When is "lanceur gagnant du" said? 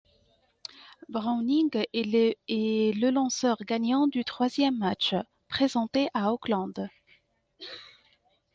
3.11-4.23